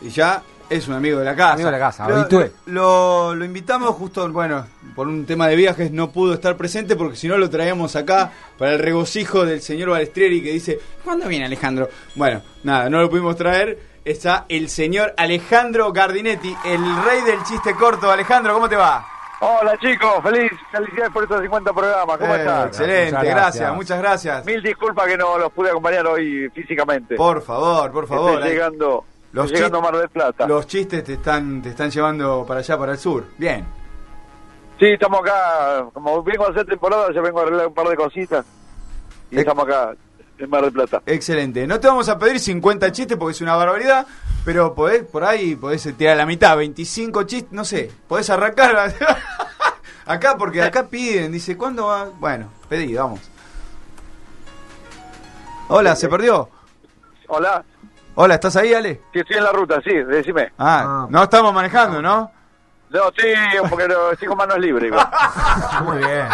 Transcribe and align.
y 0.00 0.08
ya 0.10 0.42
es 0.68 0.86
un 0.86 0.94
amigo 0.94 1.18
de 1.18 1.24
la 1.24 1.34
casa. 1.34 1.52
Amigo 1.54 1.66
de 1.68 1.72
la 1.72 1.78
casa, 1.84 2.08
lo, 2.08 2.16
habitué. 2.16 2.52
lo, 2.66 3.34
lo 3.34 3.44
invitamos 3.44 3.90
justo, 3.96 4.28
bueno, 4.30 4.66
por 4.94 5.08
un 5.08 5.26
tema 5.26 5.48
de 5.48 5.56
viajes 5.56 5.90
no 5.90 6.10
pudo 6.10 6.34
estar 6.34 6.56
presente 6.56 6.94
porque 6.96 7.16
si 7.16 7.26
no 7.26 7.36
lo 7.38 7.50
traíamos 7.50 7.96
acá 7.96 8.30
para 8.56 8.72
el 8.72 8.78
regocijo 8.78 9.44
del 9.44 9.60
señor 9.62 9.90
Balestrieri 9.90 10.42
que 10.42 10.52
dice, 10.52 10.78
¿cuándo 11.04 11.26
viene 11.26 11.46
Alejandro? 11.46 11.88
Bueno, 12.14 12.40
nada, 12.62 12.88
no 12.88 13.00
lo 13.00 13.10
pudimos 13.10 13.34
traer. 13.36 13.90
Está 14.04 14.46
el 14.48 14.70
señor 14.70 15.12
Alejandro 15.16 15.92
Gardinetti, 15.92 16.56
el 16.64 16.80
rey 17.04 17.20
del 17.22 17.42
chiste 17.42 17.74
corto. 17.74 18.10
Alejandro, 18.10 18.54
¿cómo 18.54 18.68
te 18.68 18.76
va? 18.76 19.04
Hola 19.42 19.76
chicos, 19.78 20.22
feliz, 20.22 20.50
felicidades 20.70 21.10
por 21.12 21.22
estos 21.24 21.40
50 21.42 21.72
programas, 21.72 22.18
¿cómo 22.18 22.34
Eh, 22.34 22.38
están? 22.40 22.68
Excelente, 22.68 23.04
Muchas 23.12 23.24
gracias. 23.24 23.34
gracias. 23.34 23.74
muchas 23.74 23.98
gracias. 23.98 24.44
Mil 24.46 24.62
disculpas 24.62 25.06
que 25.06 25.16
no 25.16 25.38
los 25.38 25.50
pude 25.52 25.70
acompañar 25.70 26.06
hoy 26.06 26.48
físicamente. 26.54 27.16
Por 27.16 27.42
favor, 27.42 27.90
por 27.90 28.06
favor. 28.06 28.34
Estoy 28.34 28.50
llegando, 28.50 29.04
Los 29.32 29.46
estoy 29.46 29.58
llegando 29.58 29.78
a 29.78 29.80
chis- 29.80 29.84
Mar 29.92 30.00
del 30.00 30.08
Plata. 30.08 30.46
Los 30.46 30.66
chistes 30.66 31.04
te 31.04 31.12
están, 31.14 31.62
te 31.62 31.70
están 31.70 31.90
llevando 31.90 32.44
para 32.46 32.60
allá, 32.60 32.78
para 32.78 32.92
el 32.92 32.98
sur. 32.98 33.24
Bien. 33.38 33.64
Sí, 34.78 34.86
estamos 34.86 35.20
acá, 35.20 35.86
como 35.92 36.22
vengo 36.22 36.46
a 36.46 36.50
hacer 36.50 36.66
temporada, 36.66 37.12
ya 37.14 37.20
vengo 37.20 37.38
a 37.38 37.42
arreglar 37.42 37.66
un 37.68 37.74
par 37.74 37.86
de 37.88 37.96
cositas. 37.96 38.44
Y 39.30 39.36
Eh. 39.36 39.40
estamos 39.40 39.64
acá 39.66 39.94
en 40.38 40.50
Mar 40.50 40.62
del 40.62 40.72
Plata. 40.72 41.02
Excelente. 41.06 41.66
No 41.66 41.78
te 41.78 41.86
vamos 41.86 42.08
a 42.08 42.18
pedir 42.18 42.40
50 42.40 42.90
chistes 42.90 43.16
porque 43.18 43.32
es 43.32 43.40
una 43.42 43.54
barbaridad, 43.56 44.06
pero 44.44 44.74
podés, 44.74 45.04
por 45.04 45.22
ahí 45.22 45.54
podés 45.54 45.82
tirar 45.96 46.16
la 46.16 46.24
mitad, 46.26 46.56
25 46.56 47.22
chistes, 47.24 47.52
no 47.52 47.64
sé, 47.64 47.90
podés 48.08 48.30
arrancar 48.30 48.74
acá 50.06 50.36
porque 50.38 50.62
acá 50.62 50.86
piden, 50.88 51.30
dice, 51.30 51.56
¿cuándo 51.58 51.86
va? 51.86 52.06
Bueno, 52.18 52.48
pedí, 52.68 52.94
vamos. 52.94 53.20
Hola, 55.68 55.94
¿se 55.94 56.08
perdió? 56.08 56.48
Hola, 57.28 57.62
Hola, 58.22 58.34
¿estás 58.34 58.54
ahí, 58.56 58.74
Ale? 58.74 59.00
sí, 59.14 59.20
estoy 59.20 59.38
en 59.38 59.44
la 59.44 59.50
ruta, 59.50 59.80
sí, 59.82 59.94
decime. 59.94 60.52
Ah, 60.58 61.06
no 61.08 61.22
estamos 61.22 61.54
manejando, 61.54 62.02
¿no? 62.02 62.30
No, 62.90 63.08
estoy, 63.08 63.32
porque 63.70 63.88
estoy 64.12 64.28
con 64.28 64.36
manos 64.36 64.58
libres. 64.58 64.88
igual. 64.88 65.08
Muy 65.84 65.96
bien. 65.96 66.26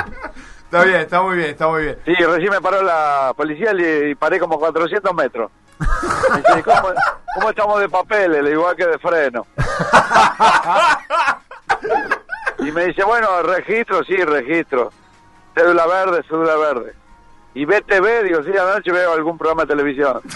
Está 0.65 0.83
bien, 0.83 0.97
está 1.03 1.23
muy 1.23 1.37
bien, 1.37 1.51
está 1.51 1.69
muy 1.69 1.83
bien. 1.83 1.99
Sí, 2.05 2.13
recién 2.15 2.51
me 2.51 2.61
paró 2.61 2.83
la 2.83 3.33
policía 3.37 3.71
y 3.73 4.17
paré 4.17 4.41
como 4.41 4.59
400 4.59 5.15
metros. 5.15 5.49
Me 5.79 6.39
dice, 6.39 6.65
¿cómo, 6.65 6.89
cómo 7.37 7.51
estamos 7.51 7.79
de 7.79 7.89
papeles? 7.89 8.43
Le 8.43 8.51
digo, 8.51 8.63
igual 8.63 8.75
que 8.75 8.87
de 8.87 8.99
freno. 8.99 9.47
Y 12.59 12.73
me 12.73 12.87
dice, 12.87 13.05
bueno, 13.05 13.45
registro, 13.45 14.03
sí, 14.03 14.17
registro. 14.17 14.91
Cédula 15.55 15.87
verde, 15.87 16.25
cédula 16.29 16.57
verde. 16.57 16.95
Y 17.57 17.65
BTV, 17.65 18.25
digo, 18.25 18.43
sí, 18.43 18.51
anoche 18.51 18.93
veo 18.93 19.15
algún 19.15 19.39
programa 19.39 19.63
de 19.63 19.69
televisión. 19.69 20.21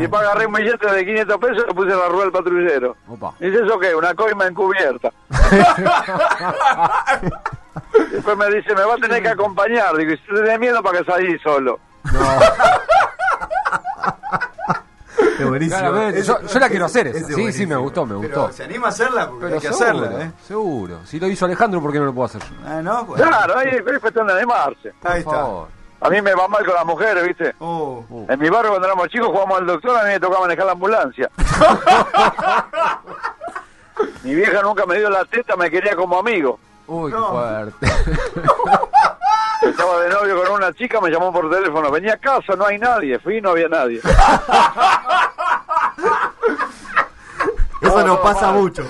Y 0.00 0.08
para 0.08 0.30
agarré 0.30 0.46
un 0.46 0.54
billete 0.54 0.90
de 0.90 1.04
500 1.04 1.38
pesos 1.38 1.62
y 1.62 1.66
lo 1.68 1.74
puse 1.74 1.90
en 1.90 1.98
la 1.98 2.08
rueda 2.08 2.24
del 2.24 2.32
patrullero. 2.32 2.96
Opa. 3.06 3.34
Y 3.38 3.50
dice, 3.50 3.64
¿eso 3.64 3.78
qué? 3.78 3.94
Una 3.94 4.14
coima 4.14 4.46
encubierta. 4.46 5.12
Después 8.10 8.36
me 8.36 8.50
dice, 8.50 8.74
me 8.74 8.82
va 8.82 8.94
a 8.94 8.96
tener 8.96 9.22
que 9.22 9.28
acompañar. 9.28 9.96
Digo, 9.96 10.12
y 10.12 10.16
si 10.16 10.26
tenés 10.26 10.58
miedo 10.58 10.82
para 10.82 10.98
que 10.98 11.04
salís 11.04 11.40
solo. 11.42 11.78
Qué 15.36 15.44
buenísimo. 15.44 15.78
Claramente, 15.78 16.22
yo, 16.22 16.40
yo 16.42 16.58
la 16.58 16.68
quiero 16.68 16.84
hacer 16.86 17.06
esa. 17.08 17.18
Sí, 17.18 17.24
sí, 17.26 17.32
buenísimo. 17.34 17.74
me 17.74 17.80
gustó, 17.80 18.06
me 18.06 18.26
Pero 18.26 18.40
gustó. 18.42 18.52
se 18.56 18.64
anima 18.64 18.86
a 18.86 18.90
hacerla 18.90 19.28
porque 19.28 19.44
Pero 19.44 19.54
hay 19.54 19.60
que 19.60 19.72
seguro, 19.72 20.04
hacerla, 20.06 20.24
¿eh? 20.24 20.30
seguro. 20.46 20.98
Si 21.04 21.20
lo 21.20 21.26
hizo 21.28 21.44
Alejandro, 21.44 21.80
¿por 21.82 21.92
qué 21.92 21.98
no 21.98 22.06
lo 22.06 22.14
puedo 22.14 22.26
hacer 22.26 22.42
yo? 22.42 22.48
Ah, 22.66 22.80
no, 22.82 23.04
Bueno, 23.04 23.24
Claro, 23.26 23.58
ahí 23.58 23.68
es 23.68 23.82
cuestión 24.00 24.26
de 24.26 24.32
animarse. 24.34 24.92
ahí 25.04 25.20
está. 25.20 25.46
A 25.98 26.10
mí 26.10 26.20
me 26.20 26.34
va 26.34 26.46
mal 26.46 26.64
con 26.64 26.74
las 26.74 26.84
mujeres, 26.84 27.26
¿viste? 27.26 27.54
Oh. 27.58 28.04
En 28.28 28.38
mi 28.38 28.50
barrio 28.50 28.70
cuando 28.70 28.86
éramos 28.86 29.08
chicos 29.08 29.28
jugábamos 29.28 29.58
al 29.60 29.66
doctor, 29.66 29.98
a 29.98 30.02
mí 30.04 30.10
me 30.10 30.20
tocaba 30.20 30.42
manejar 30.42 30.66
la 30.66 30.72
ambulancia. 30.72 31.30
mi 34.22 34.34
vieja 34.34 34.60
nunca 34.62 34.84
me 34.86 34.98
dio 34.98 35.08
la 35.08 35.24
teta, 35.24 35.56
me 35.56 35.70
quería 35.70 35.96
como 35.96 36.18
amigo. 36.18 36.58
Uy, 36.86 37.10
qué 37.10 37.16
No. 37.18 37.30
fuerte. 37.30 37.86
Estaba 39.62 40.00
de 40.02 40.10
novio 40.10 40.42
con 40.44 40.52
una 40.52 40.72
chica, 40.74 41.00
me 41.00 41.08
llamó 41.10 41.32
por 41.32 41.50
teléfono, 41.50 41.90
venía 41.90 42.12
a 42.12 42.18
casa, 42.18 42.54
no 42.56 42.66
hay 42.66 42.78
nadie, 42.78 43.18
fui 43.18 43.38
y 43.38 43.40
no 43.40 43.50
había 43.50 43.68
nadie. 43.68 44.00
Eso 47.98 48.06
No, 48.06 48.14
nos 48.14 48.16
no, 48.18 48.22
pasa 48.22 48.46
mal. 48.52 48.60
mucho. 48.60 48.82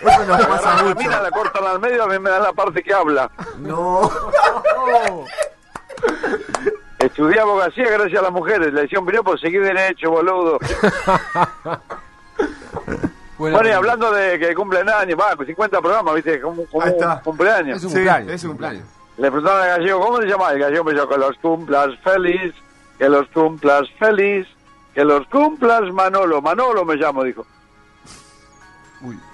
Eso 0.00 0.24
nos 0.26 0.46
pasa 0.46 0.74
la 0.76 0.82
mucho. 0.82 0.96
mina, 0.96 1.20
la 1.20 1.30
cortan 1.30 1.64
al 1.64 1.78
medio, 1.80 2.02
a 2.04 2.06
mí 2.06 2.18
me 2.18 2.30
dan 2.30 2.42
la 2.42 2.52
parte 2.52 2.82
que 2.82 2.92
habla. 2.94 3.30
No. 3.58 4.10
Estudié 6.98 7.40
abogacía 7.40 7.90
gracias 7.90 8.18
a 8.20 8.22
las 8.22 8.32
mujeres, 8.32 8.72
le 8.72 8.82
decía 8.82 8.98
un 8.98 9.06
por 9.06 9.38
seguir 9.40 9.62
derecho, 9.62 10.10
boludo. 10.10 10.58
Bueno, 13.38 13.56
Bueno, 13.58 13.68
y 13.68 13.72
hablando 13.72 14.10
de 14.12 14.38
que 14.38 14.54
cumplen 14.54 14.88
años, 14.88 15.18
va, 15.20 15.36
50 15.44 15.80
programas, 15.82 16.14
¿viste? 16.14 16.40
Como, 16.40 16.64
como 16.66 16.82
Ahí 16.82 16.92
está. 16.92 17.16
un 17.16 17.20
cumpleaños. 17.20 17.76
Es 17.76 17.84
un 17.84 17.90
Sí, 17.90 17.96
cumpleaños. 17.96 18.32
es 18.32 18.44
un 18.44 18.50
cumpleaños. 18.52 18.84
Le 19.18 19.30
preguntaron 19.30 19.60
al 19.62 19.68
gallego, 19.68 20.00
¿cómo 20.00 20.16
se 20.22 20.26
llama? 20.26 20.50
El 20.52 20.58
gallego 20.58 20.84
me 20.84 20.92
dijo, 20.94 21.06
que 21.06 21.18
los 21.18 21.36
cumplas 21.42 21.90
feliz, 22.02 22.54
que 22.98 23.08
los 23.10 23.28
cumplas 23.28 23.82
feliz, 23.98 24.46
que 24.94 25.04
los 25.04 25.26
cumplas 25.28 25.82
Manolo. 25.92 26.40
Manolo 26.40 26.86
me 26.86 26.94
llamo, 26.96 27.24
dijo. 27.24 27.44
Uy. 29.02 29.18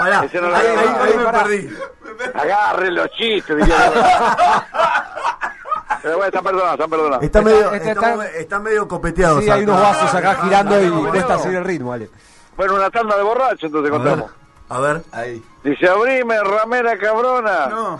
No 0.00 0.48
lo 0.48 0.56
ahí, 0.56 1.14
me 1.16 1.24
Pará. 1.24 1.42
perdí. 1.42 1.76
Agarre 2.34 2.90
los 2.92 3.10
chistes. 3.10 3.56
Pero 6.02 6.16
bueno, 6.16 6.26
están 6.26 6.44
perdonados, 6.44 6.72
están 6.74 6.90
perdonados. 6.90 7.24
Está 7.24 7.38
Está- 7.40 7.50
medio, 7.50 7.72
está- 7.72 7.90
está, 7.90 8.26
está- 8.26 8.58
medio 8.60 8.86
copeteado. 8.88 9.40
Sí, 9.40 9.50
hay 9.50 9.62
unos 9.64 9.80
vasos 9.80 10.14
acá 10.14 10.36
girando 10.42 10.80
y 10.80 10.88
bueno. 10.88 11.10
cuesta 11.10 11.38
seguir 11.38 11.58
el 11.58 11.64
ritmo, 11.64 11.90
vale. 11.90 12.08
Bueno, 12.56 12.74
una 12.76 12.90
tanda 12.90 13.16
de 13.16 13.22
borrachos, 13.22 13.64
entonces 13.64 13.92
A 13.92 13.98
ver, 13.98 14.06
contamos. 14.08 14.30
a 14.68 14.80
ver. 14.80 15.02
Ahí. 15.12 15.42
Dice, 15.64 15.88
abrime, 15.88 16.40
ramera 16.44 16.96
cabrona. 16.98 17.66
No. 17.66 17.98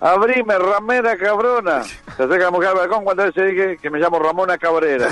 Abrime, 0.00 0.58
ramera 0.58 1.16
cabrona. 1.16 1.82
Se 2.16 2.24
acerca 2.24 2.44
la 2.44 2.50
mujer 2.50 2.68
al 2.70 2.74
balcón 2.76 3.04
cuando 3.04 3.22
veces 3.24 3.50
dije 3.50 3.78
que 3.78 3.88
me 3.90 3.98
llamo 3.98 4.18
Ramona 4.18 4.58
Cabrera. 4.58 5.08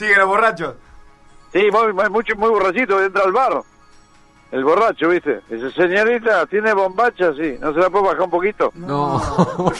Sigue 0.00 0.16
los 0.16 0.28
borrachos. 0.28 0.76
Sí, 1.52 1.68
muy, 1.70 1.92
muy, 1.92 2.08
mucho, 2.08 2.34
muy 2.34 2.48
borrachito, 2.48 3.02
entra 3.04 3.22
al 3.22 3.32
bar. 3.32 3.60
El 4.50 4.64
borracho, 4.64 5.10
¿viste? 5.10 5.42
Dice, 5.50 5.70
señorita, 5.72 6.46
¿tiene 6.46 6.72
bombacha? 6.72 7.34
Sí. 7.34 7.58
¿No 7.60 7.74
se 7.74 7.80
la 7.80 7.90
puedo 7.90 8.04
bajar 8.04 8.22
un 8.22 8.30
poquito? 8.30 8.72
No. 8.76 9.20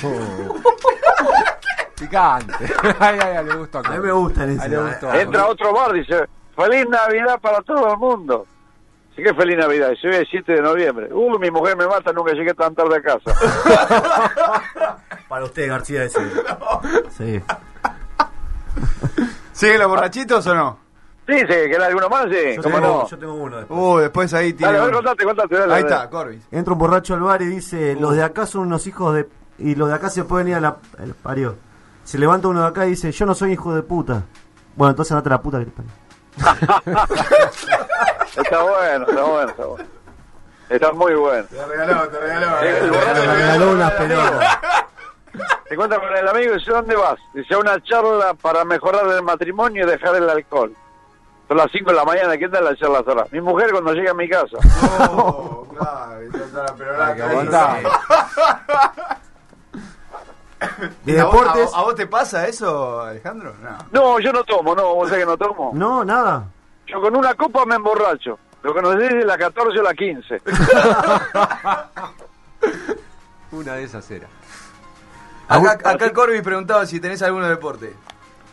Picante. 1.98 2.53
Ay, 2.98 3.19
ay, 3.22 3.36
ay, 3.38 3.44
le 3.47 3.56
gustó 3.56 3.78
A 3.78 3.82
mí 3.82 3.98
me 3.98 4.12
gustan 4.12 4.50
Ay, 4.50 4.56
ese. 4.56 4.69
le 4.69 4.76
gustó. 4.76 5.14
Entra 5.14 5.41
a 5.41 5.47
otro 5.47 5.72
bar, 5.72 5.92
dice, 5.94 6.28
feliz 6.54 6.87
Navidad 6.87 7.41
para 7.41 7.62
todo 7.62 7.91
el 7.91 7.97
mundo. 7.97 8.47
Sí 9.16 9.22
que 9.22 9.32
feliz 9.32 9.56
Navidad, 9.56 9.92
y 10.02 10.06
hoy 10.06 10.16
es 10.16 10.28
7 10.31 10.52
de 10.52 10.60
noviembre. 10.60 11.08
Uy, 11.14 11.38
mi 11.38 11.50
mujer 11.50 11.78
me 11.78 11.87
mata, 11.87 12.12
nunca 12.12 12.32
llegué 12.32 12.52
tan 12.52 12.75
tarde 12.75 12.98
a 12.98 13.02
casa. 13.02 13.34
Para 15.28 15.44
usted, 15.44 15.66
García, 15.66 16.04
ese. 16.04 16.20
Sí. 17.16 17.42
¿Sigue 19.60 19.76
los 19.76 19.88
borrachitos 19.88 20.47
o 20.47 20.54
no? 20.54 20.78
Sí, 21.28 21.38
sí, 21.38 21.47
¿querés 21.47 21.82
alguno 21.82 22.09
más? 22.09 22.25
Sí, 22.31 22.56
Yo 22.56 22.62
¿cómo 22.62 22.76
tengo, 22.76 22.88
no? 23.03 23.06
yo 23.09 23.19
tengo 23.19 23.34
uno 23.34 23.56
después. 23.59 23.78
Uh, 23.78 23.98
después 23.98 24.32
ahí 24.32 24.53
tiene. 24.54 24.72
Dale, 24.72 24.82
a 24.82 24.87
ver, 24.87 24.94
contate, 24.94 25.25
contate, 25.25 25.54
dale. 25.54 25.75
Ahí 25.75 25.82
dale. 25.82 25.94
está, 25.97 26.09
Corbis. 26.10 26.43
Entra 26.50 26.72
un 26.72 26.78
borracho 26.78 27.12
al 27.12 27.21
bar 27.21 27.43
y 27.43 27.47
dice, 27.47 27.94
los 28.00 28.16
de 28.16 28.22
acá 28.22 28.47
son 28.47 28.62
unos 28.62 28.87
hijos 28.87 29.15
de... 29.15 29.28
Y 29.59 29.75
los 29.75 29.91
de 29.91 29.94
acá 29.97 30.09
se 30.09 30.25
pueden 30.25 30.49
ir 30.49 30.54
a 30.54 30.60
la... 30.60 30.76
El 30.99 31.12
parió. 31.12 31.56
Se 32.04 32.16
levanta 32.16 32.49
uno 32.49 32.62
de 32.62 32.69
acá 32.69 32.87
y 32.87 32.91
dice, 32.91 33.12
yo 33.12 33.26
no 33.26 33.34
soy 33.34 33.53
hijo 33.53 33.75
de 33.75 33.82
puta. 33.82 34.22
Bueno, 34.76 34.93
entonces 34.93 35.12
andate 35.12 35.28
a 35.28 35.32
la 35.32 35.43
puta 35.43 35.59
que 35.59 35.66
te 35.66 35.72
parió. 35.72 35.93
Está 38.37 38.62
bueno, 38.62 39.06
está 39.09 39.22
bueno, 39.25 39.50
está 39.50 39.66
bueno. 39.66 39.84
Está 40.70 40.93
muy 40.93 41.15
bueno. 41.15 41.44
Te 41.50 41.66
regaló, 41.66 42.09
te 42.09 42.19
regaló. 42.19 42.60
El 42.60 42.91
borracho 42.91 43.20
Me 43.20 43.26
le 43.26 43.34
regaló 43.34 43.70
unas 43.72 43.91
pelotas. 43.93 44.59
Se 45.70 45.75
encuentra 45.75 46.00
con 46.00 46.12
el 46.16 46.26
amigo 46.26 46.53
y 46.53 46.58
dice, 46.58 46.72
¿dónde 46.72 46.97
vas? 46.97 47.16
Dice, 47.32 47.54
a 47.54 47.58
una 47.58 47.81
charla 47.84 48.34
para 48.34 48.64
mejorar 48.64 49.06
el 49.06 49.22
matrimonio 49.22 49.87
y 49.87 49.88
dejar 49.88 50.17
el 50.17 50.28
alcohol. 50.28 50.75
Son 51.46 51.56
las 51.56 51.69
5 51.70 51.90
de 51.90 51.96
la 51.96 52.05
mañana, 52.05 52.37
¿quién 52.37 52.50
da 52.50 52.61
la 52.61 52.75
charla 52.75 52.99
ahora? 52.99 53.25
Mi 53.31 53.40
mujer 53.40 53.70
cuando 53.70 53.93
llega 53.93 54.11
a 54.11 54.14
mi 54.14 54.28
casa. 54.28 54.56
Oh, 55.11 55.64
claro, 55.78 56.20
está 56.22 56.67
toda 56.75 57.14
la. 57.44 57.78
¿De 61.05 61.20
¿A 61.20 61.25
vos- 61.25 61.32
deportes? 61.34 61.72
¿A, 61.72 61.78
a 61.78 61.82
vos 61.84 61.94
te 61.94 62.06
pasa 62.08 62.49
eso, 62.49 63.02
Alejandro? 63.02 63.55
No. 63.62 63.78
No, 63.93 64.19
yo 64.19 64.32
no 64.32 64.43
tomo, 64.43 64.75
no, 64.75 64.96
vos 64.96 65.08
sabés 65.08 65.25
que 65.25 65.31
no 65.31 65.37
tomo. 65.38 65.70
No, 65.72 66.05
nada. 66.05 66.46
Yo 66.88 67.00
con 67.00 67.14
una 67.14 67.32
copa 67.34 67.64
me 67.64 67.76
emborracho. 67.76 68.40
Lo 68.64 68.75
que 68.75 68.82
nos 68.82 68.99
dice 68.99 69.25
la 69.25 69.38
14 69.38 69.78
o 69.78 69.82
la 69.84 69.94
15. 69.94 70.43
Una 73.52 73.75
de 73.75 73.84
esas 73.84 74.11
era. 74.11 74.26
Acá, 75.50 75.79
acá 75.91 76.12
Corbis 76.12 76.43
preguntaba 76.43 76.87
si 76.87 77.00
tenés 77.00 77.20
alguno 77.23 77.44
de 77.44 77.50
deporte. 77.50 77.93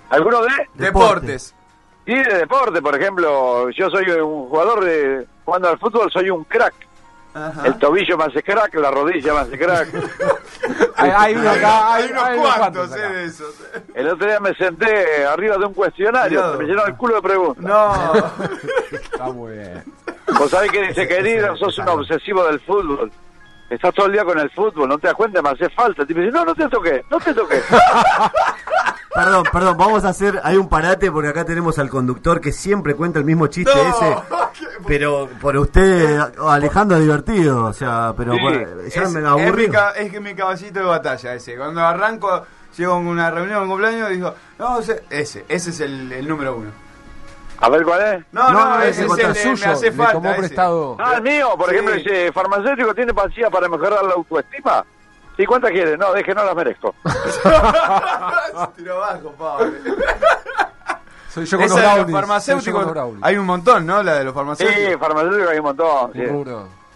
¿Alguno 0.10 0.42
de? 0.42 0.50
Deportes. 0.74 1.54
Sí, 2.06 2.14
de 2.16 2.38
deporte, 2.40 2.82
por 2.82 2.96
ejemplo, 2.96 3.70
yo 3.70 3.90
soy 3.90 4.10
un 4.10 4.48
jugador 4.50 4.84
de 4.84 5.28
jugando 5.46 5.70
al 5.70 5.78
fútbol, 5.78 6.10
soy 6.12 6.30
un 6.30 6.44
crack. 6.46 6.74
Ajá. 7.34 7.68
El 7.68 7.78
tobillo 7.78 8.18
me 8.18 8.24
hace 8.24 8.42
crack, 8.42 8.74
la 8.76 8.90
rodilla 8.90 9.34
me 9.34 9.40
hace 9.42 9.58
crack. 9.60 9.90
Hay, 10.96 11.12
hay 11.16 11.36
uno 11.36 11.52
acá, 11.52 11.94
hay, 11.94 12.04
Hay 12.06 12.10
unos 12.12 12.24
hay 12.24 12.40
cuantos, 12.40 12.92
acá. 12.92 13.06
eh, 13.06 13.14
de 13.14 13.26
esos. 13.26 13.54
El 13.94 14.08
otro 14.10 14.26
día 14.28 14.40
me 14.40 14.56
senté 14.56 15.26
arriba 15.26 15.56
de 15.58 15.66
un 15.66 15.74
cuestionario, 15.76 16.52
se 16.54 16.58
me 16.58 16.64
llenó 16.66 16.86
el 16.88 16.96
culo 16.96 17.16
de 17.16 17.22
preguntas. 17.22 17.64
No. 17.64 18.14
Está 18.92 19.26
muy 19.26 19.54
bien. 19.58 19.84
Vos 20.40 20.50
sabés 20.50 20.72
que 20.72 20.88
dice, 20.88 21.08
querido, 21.08 21.56
sos 21.56 21.78
un 21.78 21.88
obsesivo 21.90 22.44
del 22.48 22.60
fútbol. 22.62 23.12
Estás 23.70 23.94
todo 23.94 24.06
el 24.06 24.14
día 24.14 24.24
con 24.24 24.40
el 24.40 24.50
fútbol, 24.52 24.88
no 24.88 24.98
te 24.98 25.08
das 25.08 25.16
cuenta, 25.16 25.42
me 25.42 25.50
hace 25.50 25.70
falta. 25.70 26.06
Te 26.06 26.14
dice, 26.14 26.32
no, 26.32 26.46
no 26.46 26.56
te 26.56 26.68
toqué, 26.70 27.04
no 27.10 27.18
te 27.20 27.34
toqué. 27.34 27.62
Perdón, 29.14 29.44
perdón, 29.52 29.78
vamos 29.78 30.06
a 30.06 30.10
hacer. 30.10 30.40
Hay 30.44 30.58
un 30.58 30.70
parate 30.70 31.12
porque 31.12 31.30
acá 31.30 31.44
tenemos 31.44 31.80
al 31.80 31.90
conductor 31.90 32.40
que 32.40 32.52
siempre 32.52 32.94
cuenta 32.94 33.18
el 33.18 33.26
mismo 33.26 33.48
chiste 33.48 33.72
No. 33.74 33.90
ese. 33.90 34.16
Pero 34.88 35.28
por 35.42 35.58
usted, 35.58 36.20
Alejandro, 36.48 36.98
es 36.98 37.04
divertido. 37.04 37.66
O 37.66 37.74
sea, 37.74 38.14
pero 38.16 38.34
Sí, 38.34 38.40
bueno, 38.42 38.60
ya 38.94 39.02
es, 39.04 39.12
me 39.12 39.28
aburrí. 39.28 39.72
es 39.96 40.12
que 40.12 40.20
mi 40.20 40.36
caballito 40.36 40.80
de 40.80 40.86
batalla 40.86 41.34
ese. 41.34 41.58
Cuando 41.58 41.82
arranco, 41.82 42.46
llego 42.78 42.94
a 42.94 42.98
una 42.98 43.32
reunión, 43.32 43.64
un 43.64 43.70
cumpleaños, 43.70 44.10
digo, 44.10 44.34
no, 44.60 44.80
ese, 44.80 45.04
ese, 45.10 45.46
ese 45.50 45.70
es 45.72 45.80
el, 45.80 46.12
el 46.12 46.28
número 46.28 46.56
uno. 46.58 46.70
A 47.60 47.70
ver 47.70 47.84
cuál 47.84 48.02
es. 48.02 48.26
No, 48.32 48.52
no, 48.52 48.66
No, 48.78 48.82
ese 48.82 49.06
ese 49.06 49.22
es 49.22 49.28
el, 49.28 49.36
suyo, 49.36 49.66
me 49.68 49.74
hace 49.74 49.86
le 49.88 49.92
falta. 49.94 50.12
tomó 50.14 50.30
ese. 50.30 50.40
prestado. 50.40 50.96
Ah, 51.00 51.14
el 51.16 51.22
mío, 51.24 51.50
por 51.58 51.70
Sí. 51.70 51.76
ejemplo, 51.76 51.96
dice, 51.96 52.32
farmacéutico 52.32 52.94
tiene 52.94 53.14
pasilla 53.14 53.50
para 53.50 53.68
mejorar 53.68 54.04
la 54.04 54.14
autoestima. 54.14 54.86
¿Y 55.40 55.46
cuántas 55.46 55.72
quiere? 55.72 55.98
No, 55.98 56.14
deje, 56.14 56.34
no 56.34 56.44
las 56.44 56.56
merezco. 56.56 56.96
Tiro 58.76 59.04
abajo, 59.04 59.32
pobre. 59.38 59.72
Soy 61.30 61.46
yo 61.46 61.58
con 61.58 61.66
Esa 61.68 61.98
los 61.98 62.12
farmacéuticos, 62.12 62.88
hay 63.22 63.38
un 63.38 63.46
montón, 63.46 63.86
¿no? 63.86 64.02
La 64.02 64.16
de 64.16 64.24
los 64.24 64.34
Sí, 64.34 64.36
farmacéuticos. 64.38 65.00
farmacéutico 65.00 65.50
hay 65.50 65.58
un 65.60 65.64
montón. 65.66 66.14
sí. 66.14 66.22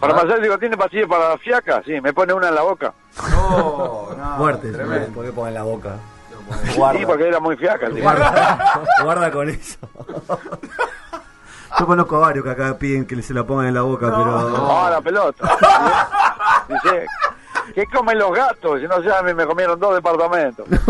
Farmacéutico 0.00 0.58
tiene 0.58 0.76
pasilla 0.76 1.06
para 1.06 1.28
la 1.28 1.38
fiaca, 1.38 1.80
sí, 1.84 2.00
me 2.00 2.12
pone 2.12 2.32
una 2.32 2.48
en 2.48 2.56
la 2.56 2.62
boca. 2.62 2.92
No, 3.30 4.08
no, 4.16 4.58
tremendo. 4.58 5.12
¿por 5.14 5.24
qué 5.24 5.30
ponen 5.30 5.54
la 5.54 5.62
boca? 5.62 5.94
Sí, 6.64 6.76
Guarda, 6.76 7.06
porque 7.06 7.28
era 7.28 7.40
muy 7.40 7.56
fiaca. 7.56 7.86
el 7.86 8.00
guarda, 8.02 8.82
guarda 9.04 9.30
con 9.30 9.48
eso. 9.48 9.78
Yo 11.78 11.86
conozco 11.86 12.16
a 12.16 12.20
varios 12.20 12.44
que 12.44 12.50
acá 12.50 12.76
piden 12.76 13.06
que 13.06 13.20
se 13.22 13.32
la 13.32 13.44
pongan 13.44 13.66
en 13.66 13.74
la 13.74 13.82
boca, 13.82 14.06
pero. 14.06 14.48
No, 14.50 14.90
la 14.90 15.00
pelota. 15.00 15.56
Dice, 16.68 17.06
¿qué 17.74 17.86
comen 17.86 18.18
los 18.18 18.32
gatos? 18.32 18.80
Si 18.80 18.86
no 18.86 19.02
sé, 19.02 19.12
a 19.12 19.22
mí 19.22 19.32
me 19.34 19.46
comieron 19.46 19.78
dos 19.80 19.94
departamentos. 19.94 20.66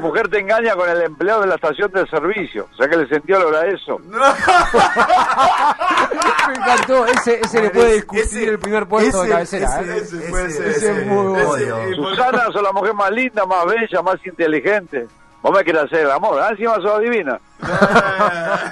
Tu 0.00 0.06
mujer 0.06 0.28
te 0.28 0.38
engaña 0.38 0.74
con 0.76 0.88
el 0.88 1.02
empleado 1.02 1.42
de 1.42 1.48
la 1.48 1.56
estación 1.56 1.90
de 1.92 2.06
servicio. 2.06 2.66
O 2.72 2.76
sea 2.76 2.88
que 2.88 2.96
le 2.96 3.06
sentió 3.06 3.36
olor 3.36 3.54
a 3.56 3.66
eso. 3.66 3.98
Me 6.48 6.54
encantó. 6.54 7.04
Ese, 7.06 7.38
ese 7.40 7.60
le 7.62 7.68
puede 7.70 7.94
discutir 7.96 8.22
Ese- 8.24 8.48
el 8.48 8.58
primer 8.58 8.86
puesto 8.86 9.22
de 9.22 9.42
ese- 9.42 9.60
cabecera. 9.60 9.80
ese- 9.80 9.92
¿eh? 9.92 9.96
Ese 9.98 10.16
puede 10.30 10.50
ser. 10.50 10.66
ese 10.68 11.00
es 11.00 11.06
muy 11.06 11.26
bueno. 11.26 11.48
odio. 11.50 11.90
y 11.90 11.96
por- 11.96 12.10
Susana, 12.16 12.46
sos 12.50 12.62
la 12.62 12.72
mujer 12.72 12.94
más 12.94 13.10
linda, 13.10 13.44
más 13.44 13.66
bella, 13.66 14.00
más 14.02 14.16
inteligente. 14.24 15.06
Vos 15.42 15.52
me 15.54 15.62
querés 15.64 15.82
hacer 15.82 16.00
el 16.00 16.10
amor. 16.10 16.40
Ah, 16.40 16.48
encima 16.50 16.76
sos 16.76 16.92
adivina. 16.94 17.38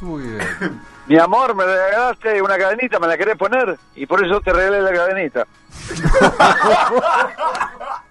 Muy 0.00 0.22
bien. 0.22 0.80
Mi 1.08 1.18
amor, 1.18 1.56
me 1.56 1.64
regalaste 1.64 2.40
una 2.40 2.56
cadenita, 2.56 3.00
¿me 3.00 3.08
la 3.08 3.16
querés 3.16 3.36
poner? 3.36 3.76
Y 3.96 4.06
por 4.06 4.24
eso 4.24 4.40
te 4.40 4.52
regalé 4.52 4.80
la 4.82 4.92
cadenita. 4.92 5.44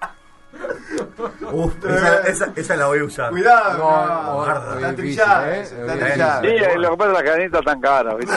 Uf, 1.52 1.74
esa, 1.86 2.22
esa, 2.28 2.54
esa 2.56 2.76
la 2.76 2.88
voy 2.88 3.00
a 3.00 3.04
usar. 3.06 3.30
Cuidado, 3.32 3.78
No, 3.78 4.46
no, 4.46 4.76
está 4.76 4.96
trillada, 4.96 5.58
¿eh? 5.58 5.62
está 5.62 5.94
trillada. 5.98 6.42
Sí, 6.42 6.48
eh, 6.48 6.78
lo 6.78 6.92
que 6.92 6.98
pasa 6.98 7.12
es 7.12 7.18
que 7.18 7.24
la 7.24 7.30
cadenita 7.32 7.62
tan 7.62 7.82
cara, 7.82 8.16
¿viste? 8.16 8.36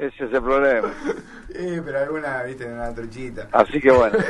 Ese 0.00 0.24
es 0.24 0.32
el 0.32 0.42
problema. 0.42 0.88
Sí, 1.54 1.80
pero 1.84 1.98
alguna, 2.00 2.42
viste, 2.44 2.64
una 2.66 2.94
truchita. 2.94 3.46
Así 3.52 3.80
que 3.80 3.90
bueno. 3.90 4.18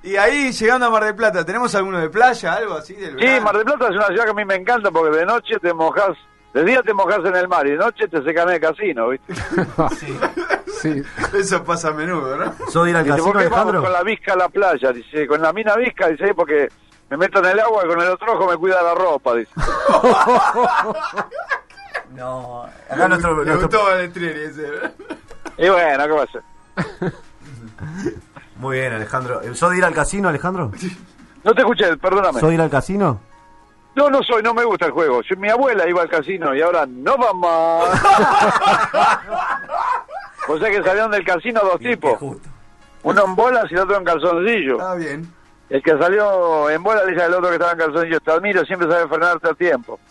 Y 0.00 0.16
ahí, 0.16 0.52
llegando 0.52 0.86
a 0.86 0.90
Mar 0.90 1.04
del 1.04 1.14
Plata, 1.16 1.44
¿tenemos 1.44 1.74
alguno 1.74 1.98
de 1.98 2.08
playa, 2.08 2.54
algo 2.54 2.74
así? 2.76 2.94
Del 2.94 3.18
Sí? 3.18 3.40
Mar 3.42 3.54
del 3.56 3.64
Plata 3.64 3.88
es 3.90 3.96
una 3.96 4.06
ciudad 4.06 4.24
que 4.24 4.30
a 4.30 4.34
mí 4.34 4.44
me 4.44 4.54
encanta 4.54 4.90
porque 4.90 5.18
de 5.18 5.26
noche 5.26 5.56
te 5.60 5.74
mojas, 5.74 6.16
de 6.54 6.64
día 6.64 6.80
te 6.82 6.94
mojas 6.94 7.18
en 7.26 7.34
el 7.36 7.48
mar 7.48 7.66
y 7.66 7.72
de 7.72 7.76
noche 7.76 8.06
te 8.08 8.22
secan 8.22 8.48
en 8.48 8.54
el 8.54 8.60
casino, 8.60 9.08
¿viste? 9.08 9.34
Sí. 9.98 10.18
Eso 11.34 11.64
pasa 11.64 11.88
a 11.88 11.92
menudo, 11.92 12.36
¿no? 12.36 12.54
¿Soy 12.70 12.90
ir 12.90 12.96
al 12.96 13.04
Dice, 13.04 13.16
casino, 13.16 13.32
¿por 13.32 13.42
qué 13.42 13.48
vamos 13.48 13.58
Alejandro? 13.58 13.82
con 13.82 13.92
la 13.92 14.02
visca 14.02 14.32
a 14.32 14.36
la 14.36 14.48
playa? 14.48 14.92
Dice, 14.92 15.26
con 15.26 15.40
la 15.42 15.52
mina 15.52 15.76
visca, 15.76 16.08
dice, 16.08 16.34
porque 16.34 16.68
me 17.10 17.16
meto 17.16 17.38
en 17.40 17.46
el 17.46 17.60
agua 17.60 17.82
y 17.84 17.88
con 17.88 18.00
el 18.00 18.08
otro 18.08 18.32
ojo 18.34 18.50
me 18.50 18.56
cuida 18.56 18.82
la 18.82 18.94
ropa, 18.94 19.34
dice. 19.34 19.50
No, 22.14 22.64
acá 22.90 23.06
nuestro, 23.08 23.44
Le 23.44 23.50
nuestro- 23.54 23.80
gustó 23.80 23.94
ese. 23.98 24.72
Y 25.58 25.68
bueno, 25.68 26.04
¿qué 26.08 26.14
pasa? 26.14 27.12
Muy 28.56 28.78
bien, 28.78 28.92
Alejandro. 28.94 29.40
¿Soy 29.54 29.72
de 29.72 29.78
ir 29.78 29.84
al 29.84 29.94
casino, 29.94 30.28
Alejandro? 30.28 30.72
No 31.44 31.54
te 31.54 31.60
escuché, 31.60 31.96
perdóname. 31.98 32.40
¿Soy 32.40 32.54
ir 32.54 32.60
al 32.60 32.70
casino? 32.70 33.20
No, 33.94 34.08
no 34.08 34.22
soy, 34.22 34.42
no 34.42 34.54
me 34.54 34.64
gusta 34.64 34.86
el 34.86 34.92
juego. 34.92 35.20
Yo, 35.22 35.36
mi 35.36 35.48
abuela 35.50 35.86
iba 35.88 36.00
al 36.02 36.08
casino 36.08 36.54
y 36.54 36.62
ahora 36.62 36.86
no 36.86 37.16
vamos. 37.18 37.88
O 40.48 40.58
sea 40.58 40.70
que 40.70 40.82
salieron 40.82 41.10
del 41.10 41.24
casino 41.24 41.60
dos 41.60 41.78
tipos. 41.78 42.18
Uno 43.02 43.24
en 43.24 43.36
bolas 43.36 43.64
y 43.70 43.74
el 43.74 43.80
otro 43.80 43.96
en 43.96 44.04
calzoncillo. 44.04 44.72
Está 44.72 44.94
bien. 44.94 45.32
El 45.68 45.82
que 45.82 45.90
salió 45.98 46.70
en 46.70 46.82
bola 46.82 47.04
le 47.04 47.12
dice 47.12 47.24
al 47.24 47.34
otro 47.34 47.48
que 47.48 47.54
estaba 47.54 47.72
en 47.72 47.78
calzoncillo, 47.78 48.20
te 48.20 48.30
admiro, 48.30 48.64
siempre 48.64 48.90
sabes 48.90 49.08
frenarte 49.08 49.48
a 49.50 49.54
tiempo. 49.54 50.00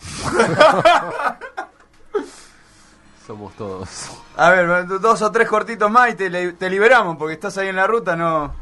Somos 3.26 3.52
todos. 3.56 4.10
A 4.36 4.50
ver, 4.50 4.86
dos 4.86 5.20
o 5.20 5.32
tres 5.32 5.48
cortitos 5.48 5.90
más 5.90 6.10
y 6.10 6.14
te 6.14 6.70
liberamos, 6.70 7.16
porque 7.18 7.34
estás 7.34 7.58
ahí 7.58 7.68
en 7.68 7.76
la 7.76 7.86
ruta, 7.86 8.16
no... 8.16 8.54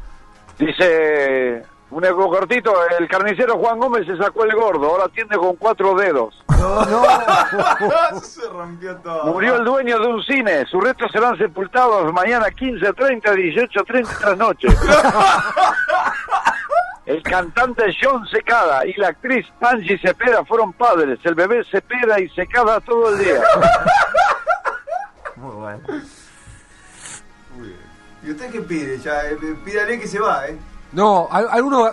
Dice, 0.59 1.63
un 1.89 2.05
eco 2.05 2.29
cortito, 2.29 2.73
el 2.99 3.07
carnicero 3.07 3.57
Juan 3.57 3.79
Gómez 3.79 4.05
se 4.05 4.17
sacó 4.17 4.43
el 4.43 4.53
gordo, 4.53 4.87
ahora 4.87 5.05
atiende 5.05 5.37
con 5.37 5.55
cuatro 5.55 5.95
dedos. 5.95 6.43
Se 8.23 8.47
rompió 8.49 8.95
todo. 8.97 9.25
Murió 9.25 9.55
el 9.55 9.63
dueño 9.63 9.99
de 9.99 10.07
un 10.07 10.23
cine, 10.23 10.65
sus 10.65 10.83
restos 10.83 11.11
serán 11.11 11.37
sepultados 11.37 12.11
mañana 12.11 12.47
15.30, 12.47 13.21
18.30 13.21 14.17
tras 14.19 14.37
noche. 14.37 14.67
El 17.05 17.23
cantante 17.23 17.85
John 18.01 18.27
Secada 18.27 18.85
y 18.85 18.93
la 18.95 19.07
actriz 19.07 19.45
Angie 19.61 19.97
Cepeda 19.97 20.43
fueron 20.43 20.73
padres. 20.73 21.17
El 21.23 21.35
bebé 21.35 21.63
Cepeda 21.71 22.19
y 22.19 22.27
Secada 22.31 22.81
todo 22.81 23.13
el 23.13 23.19
día. 23.23 23.41
Muy 25.37 25.55
bueno. 25.55 25.79
¿Y 28.23 28.31
usted 28.31 28.51
qué 28.51 28.59
pide? 28.59 28.99
Ya, 28.99 29.25
eh, 29.25 29.37
pídale 29.63 29.97
que 29.97 30.05
se 30.05 30.19
va, 30.19 30.47
¿eh? 30.47 30.57
No, 30.93 31.27
al- 31.31 31.49
alguno. 31.49 31.89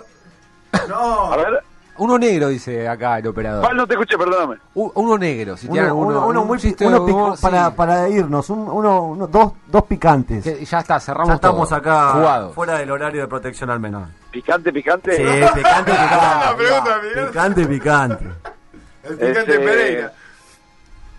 No. 0.89 1.23
A 1.33 1.37
ver, 1.37 1.63
Uno 1.97 2.17
negro, 2.17 2.49
dice 2.49 2.87
acá 2.89 3.19
el 3.19 3.27
operador. 3.27 3.61
¿cuál 3.63 3.77
no 3.77 3.87
te 3.87 3.93
escuché? 3.93 4.17
Perdóname. 4.17 4.57
U- 4.73 4.91
uno 4.95 5.17
negro, 5.17 5.55
si 5.55 5.67
tiene 5.69 5.89
Uno, 5.91 6.01
alguno. 6.01 6.17
uno, 6.19 6.27
uno 6.27 6.41
un 6.41 6.47
muy 6.47 6.59
chiste 6.59 6.85
uno 6.85 7.05
pico- 7.05 7.17
humor, 7.17 7.37
sí. 7.37 7.41
para, 7.41 7.71
para 7.73 8.09
irnos, 8.09 8.49
un- 8.49 8.67
uno, 8.69 9.03
uno- 9.03 9.27
dos, 9.27 9.53
dos 9.67 9.83
picantes. 9.83 10.43
Que 10.43 10.65
ya 10.65 10.79
está, 10.79 10.99
cerramos 10.99 11.29
ya 11.29 11.35
estamos 11.35 11.69
todo. 11.69 11.77
acá 11.79 12.11
Jugados. 12.11 12.53
fuera 12.53 12.77
del 12.77 12.91
horario 12.91 13.21
de 13.21 13.27
protección 13.29 13.69
al 13.69 13.79
menor. 13.79 14.07
Picante, 14.31 14.73
picante. 14.73 15.15
Sí, 15.15 15.23
picante, 15.23 15.61
La 15.61 16.53
picante. 16.53 16.55
pregunta, 16.63 16.97
Miguel. 17.01 17.27
Picante, 17.27 17.65
picante. 17.65 18.25
El 19.05 19.17
picante 19.17 19.39
Este, 19.39 19.59
Pereira. 19.59 20.13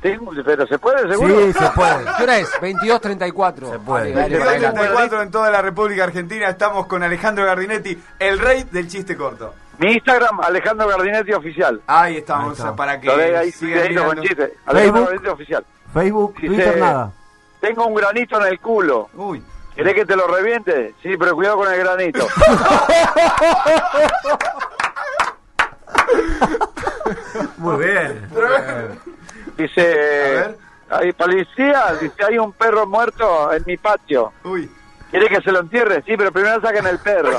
Pero 0.03 0.67
¿se 0.69 0.79
puede 0.79 1.09
seguro? 1.09 1.35
Sí, 1.47 1.53
se 1.53 1.71
puede. 1.71 2.05
¿Qué 2.17 2.23
hora 2.23 2.38
es? 2.38 2.53
22.34. 2.61 3.71
Se 3.73 3.79
puede. 3.81 4.12
Dale, 4.12 4.12
dale, 4.12 4.38
para 4.38 4.50
adelante. 4.53 4.79
34 4.81 5.23
en 5.23 5.31
toda 5.31 5.50
la 5.50 5.62
República 5.62 6.05
Argentina. 6.05 6.49
Estamos 6.49 6.87
con 6.87 7.03
Alejandro 7.03 7.45
Gardinetti, 7.45 8.00
el 8.21 8.38
rey 8.38 8.65
del 8.71 8.87
chiste 8.88 9.17
corto. 9.17 9.53
Mi 9.79 9.93
Instagram, 9.95 10.41
Alejandro 10.41 10.87
Gardinetti 10.88 11.33
Oficial. 11.33 11.81
Ahí 11.87 12.19
estamos, 12.19 12.47
Ahí 12.47 12.53
está. 12.67 12.76
para 12.76 13.00
que 13.00 13.15
ve 13.15 13.37
ahí, 13.37 13.50
sigan 13.50 13.83
ahí 13.88 13.95
con 13.95 14.21
chiste. 14.23 14.55
Alejandro 14.67 14.76
Facebook. 14.76 15.05
Gardinetti 15.07 15.29
Oficial. 15.29 15.65
Facebook, 15.93 16.35
Dice- 16.37 16.47
Twitter, 16.47 16.79
nada. 16.79 17.12
Tengo 17.61 17.87
un 17.87 17.95
granito 17.95 18.41
en 18.41 18.47
el 18.47 18.61
culo. 18.61 19.09
Uy. 19.15 19.43
¿Querés 19.75 19.95
que 19.95 20.07
te 20.07 20.17
lo 20.17 20.26
reviente? 20.29 20.95
Sí, 21.03 21.17
pero 21.19 21.35
cuidado 21.35 21.57
con 21.59 21.71
el 21.73 21.79
granito. 21.79 22.26
Muy 27.59 27.85
bien. 27.85 28.29
Dice, 29.57 29.83
ver. 29.83 30.59
hay 30.91 31.13
policía, 31.13 31.95
dice, 32.01 32.25
hay 32.29 32.39
un 32.39 32.53
perro 32.53 32.87
muerto 32.87 33.53
en 33.53 33.63
mi 33.67 33.77
patio. 33.77 34.33
Uy. 34.45 34.71
¿Quiere 35.11 35.29
que 35.29 35.41
se 35.41 35.53
lo 35.53 35.61
entierre? 35.61 36.03
Sí, 36.07 36.17
pero 36.17 36.33
primero 36.33 36.61
saquen 36.61 36.87
el 36.87 36.99
perro. 36.99 37.39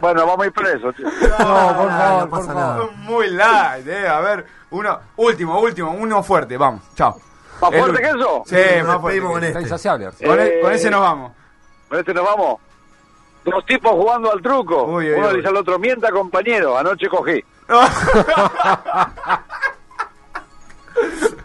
bueno, 0.00 0.26
vamos 0.26 0.44
a 0.44 0.46
ir 0.46 0.52
presos. 0.52 0.94
tío. 0.94 1.06
No, 1.06 1.16
por 1.38 1.86
nada, 1.86 1.98
favor, 1.98 2.20
no 2.24 2.30
por 2.30 2.38
pasa 2.40 2.52
favor. 2.52 2.54
nada. 2.56 2.86
Muy 2.98 3.28
light, 3.30 3.86
eh. 3.88 4.08
A 4.08 4.20
ver, 4.20 4.46
uno, 4.70 5.00
último, 5.16 5.58
último, 5.60 5.90
uno 5.92 6.22
fuerte. 6.22 6.56
Vamos, 6.56 6.82
chao. 6.94 7.18
¿Más 7.60 7.72
El 7.72 7.80
fuerte 7.80 8.02
que 8.02 8.08
eso? 8.08 8.42
Sí, 8.46 8.56
más 8.86 9.00
fuerte. 9.00 9.20
con 9.22 9.42
este. 9.44 9.60
insaciable. 9.62 10.10
Con, 10.24 10.38
Eh, 10.38 10.58
con 10.62 10.72
ese 10.72 10.90
nos 10.90 11.00
vamos. 11.00 11.32
Con 11.88 11.98
este 11.98 12.14
nos 12.14 12.24
vamos. 12.24 12.60
Dos 13.50 13.64
tipos 13.66 13.92
jugando 13.92 14.32
al 14.32 14.40
truco. 14.42 14.84
Uy, 14.84 15.10
uy, 15.10 15.12
Uno 15.18 15.26
uy. 15.26 15.30
le 15.32 15.36
dice 15.38 15.48
al 15.48 15.56
otro, 15.56 15.78
mienta 15.78 16.10
compañero, 16.10 16.76
anoche 16.78 17.08
cogí. 17.08 17.42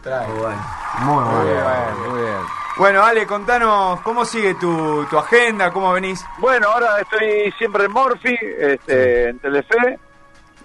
Muy 0.04 0.40
bueno. 0.40 0.62
Muy 1.02 1.24
Muy 1.24 1.46
bien, 1.48 1.64
bueno. 1.64 2.10
muy 2.10 2.22
bien. 2.22 2.38
Bueno, 2.78 3.04
Ale, 3.04 3.28
contanos 3.28 4.02
cómo 4.02 4.26
sigue 4.26 4.56
tu, 4.56 5.06
tu 5.06 5.18
agenda, 5.18 5.72
cómo 5.72 5.94
venís. 5.94 6.26
Bueno, 6.40 6.68
ahora 6.70 7.00
estoy 7.00 7.52
siempre 7.58 7.86
en 7.86 7.92
Morphy, 7.92 8.36
este, 8.60 9.30
en 9.30 9.40
Telefe. 9.40 10.00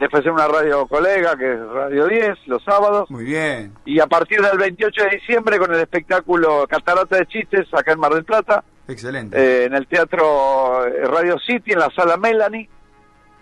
Después 0.00 0.24
en 0.24 0.32
una 0.32 0.46
radio 0.46 0.86
colega, 0.86 1.36
que 1.36 1.52
es 1.54 1.60
Radio 1.60 2.06
10, 2.06 2.46
los 2.46 2.62
sábados. 2.62 3.10
Muy 3.10 3.24
bien. 3.24 3.74
Y 3.84 3.98
a 4.00 4.06
partir 4.06 4.40
del 4.40 4.56
28 4.56 5.02
de 5.04 5.10
diciembre 5.10 5.58
con 5.58 5.74
el 5.74 5.80
espectáculo 5.80 6.66
Catarata 6.68 7.16
de 7.16 7.26
Chistes, 7.26 7.66
acá 7.74 7.92
en 7.92 8.00
Mar 8.00 8.14
del 8.14 8.24
Plata. 8.24 8.62
Excelente. 8.88 9.36
eh, 9.38 9.64
en 9.66 9.74
el 9.74 9.86
Teatro 9.86 10.86
eh, 10.86 11.04
Radio 11.04 11.38
City, 11.38 11.72
en 11.72 11.80
la 11.80 11.90
Sala 11.90 12.16
Melanie. 12.16 12.68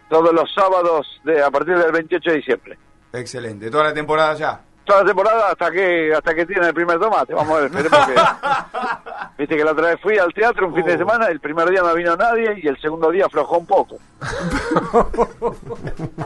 Todos 0.08 0.32
los 0.32 0.52
sábados 0.54 1.20
de, 1.24 1.42
a 1.42 1.50
partir 1.50 1.76
del 1.78 1.90
28 1.92 2.30
de 2.30 2.36
diciembre. 2.36 2.78
Excelente. 3.12 3.70
Toda 3.70 3.84
la 3.84 3.94
temporada 3.94 4.34
ya. 4.34 4.60
Toda 4.84 5.00
la 5.00 5.06
temporada 5.06 5.48
hasta 5.50 5.68
que 5.72 6.14
hasta 6.14 6.32
que 6.32 6.46
tiene 6.46 6.68
el 6.68 6.74
primer 6.74 7.00
tomate. 7.00 7.34
Vamos 7.34 7.58
a 7.58 7.62
ver, 7.62 7.70
esperemos 7.74 8.06
que... 8.06 8.14
Viste 9.38 9.56
que 9.56 9.64
la 9.64 9.72
otra 9.72 9.88
vez 9.88 10.00
fui 10.00 10.16
al 10.16 10.32
teatro 10.32 10.68
un 10.68 10.74
fin 10.74 10.84
de 10.84 10.94
Oh. 10.94 10.98
semana, 10.98 11.26
el 11.26 11.40
primer 11.40 11.68
día 11.70 11.82
no 11.82 11.92
vino 11.94 12.16
nadie 12.16 12.54
y 12.62 12.68
el 12.68 12.80
segundo 12.80 13.10
día 13.10 13.26
aflojó 13.26 13.58
un 13.58 13.66
poco. 13.66 13.98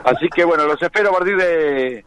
Así 0.05 0.29
que 0.29 0.45
bueno, 0.45 0.67
los 0.67 0.81
espero 0.83 1.11
a 1.11 1.19
partir 1.19 1.37
de 1.37 2.05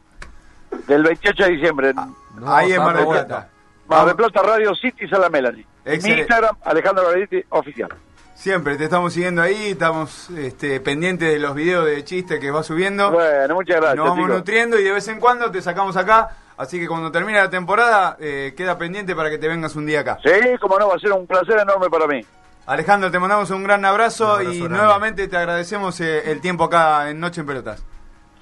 del 0.88 1.04
28 1.04 1.44
de 1.44 1.50
diciembre. 1.50 1.94
No, 1.94 2.54
Ahí 2.54 2.72
en 2.72 2.82
Mar 2.84 2.98
del 2.98 3.08
Plata. 3.08 3.50
Mar 3.88 4.06
del 4.06 4.16
Plata 4.16 4.42
Radio 4.44 4.74
City 4.76 5.08
Sala 5.08 5.30
Melanie. 5.30 5.66
Mi. 5.86 6.20
Instagram, 6.20 6.56
Alejandro 6.64 7.06
Garetti, 7.08 7.44
oficial. 7.50 7.90
Siempre 8.36 8.76
te 8.78 8.86
estamos 8.86 9.14
siguiendo 9.14 9.42
ahí, 9.42 9.72
estamos 9.72 10.30
este, 10.32 10.80
pendientes 10.80 11.32
de 11.32 11.40
los 11.40 11.56
videos 11.56 11.86
de 11.86 12.04
chistes 12.04 12.40
que 12.40 12.52
vas 12.52 12.66
subiendo. 12.66 13.12
Bueno, 13.12 13.56
muchas 13.56 13.78
gracias. 13.78 13.96
Nos 13.98 14.08
vamos 14.10 14.26
chicos. 14.26 14.38
nutriendo 14.38 14.80
y 14.80 14.84
de 14.84 14.92
vez 14.92 15.08
en 15.08 15.20
cuando 15.20 15.52
te 15.52 15.62
sacamos 15.62 15.96
acá. 15.96 16.30
Así 16.58 16.80
que 16.80 16.88
cuando 16.88 17.12
termine 17.12 17.40
la 17.40 17.50
temporada, 17.50 18.18
eh, 18.20 18.54
queda 18.56 18.78
pendiente 18.78 19.16
para 19.16 19.30
que 19.30 19.38
te 19.38 19.48
vengas 19.48 19.76
un 19.76 19.86
día 19.86 20.02
acá. 20.02 20.20
Sí, 20.24 20.58
como 20.60 20.78
no, 20.78 20.88
va 20.88 20.96
a 20.96 21.00
ser 21.00 21.12
un 21.12 21.26
placer 21.26 21.60
enorme 21.60 21.90
para 21.90 22.08
mí. 22.08 22.22
Alejandro, 22.66 23.12
te 23.12 23.20
mandamos 23.20 23.50
un 23.50 23.64
gran 23.64 23.84
abrazo, 23.86 24.26
Un 24.26 24.32
abrazo 24.32 24.52
y 24.52 24.60
grande. 24.60 24.78
nuevamente 24.78 25.28
te 25.28 25.38
agradecemos 25.38 26.00
eh, 26.00 26.32
el 26.32 26.42
tiempo 26.42 26.66
acá 26.66 27.10
en 27.10 27.20
Noche 27.20 27.42
en 27.42 27.48
Pelotas. 27.48 27.84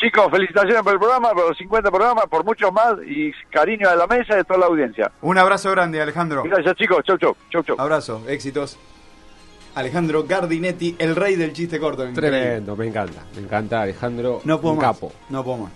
Chicos, 0.02 0.32
felicitaciones 0.32 0.82
por 0.82 0.94
el 0.94 1.00
programa, 1.00 1.30
por 1.32 1.50
los 1.50 1.58
50 1.60 1.92
programas, 1.92 2.26
por 2.26 2.44
muchos 2.44 2.74
más 2.74 2.96
y 3.06 3.32
cariño 3.52 3.88
a 3.88 3.96
la 3.96 4.08
mesa 4.08 4.36
y 4.36 4.40
a 4.40 4.44
toda 4.44 4.62
la 4.62 4.66
audiencia. 4.66 5.12
Un 5.22 5.38
abrazo 5.38 5.70
grande, 5.70 6.02
Alejandro. 6.02 6.42
Gracias, 6.42 6.76
chicos. 6.76 7.04
Chau, 7.06 7.20
chau. 7.20 7.36
Chau, 7.52 7.62
chau. 7.62 7.76
Abrazo, 7.78 8.24
éxitos. 8.28 8.80
Alejandro 9.76 10.26
Gardinetti, 10.28 10.96
el 10.98 11.16
rey 11.16 11.36
del 11.36 11.54
chiste 11.54 11.80
corto. 11.80 12.12
Tremendo, 12.14 12.76
me 12.76 12.88
encanta. 12.88 13.24
Me 13.36 13.44
encanta 13.44 13.84
Alejandro. 13.84 14.42
No 14.44 14.60
puedo 14.60 14.74
un 14.74 14.80
más. 14.82 14.88
capo. 14.96 15.14
No 15.30 15.44
puedo 15.44 15.58
más. 15.60 15.72